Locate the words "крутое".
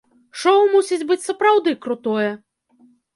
1.83-2.31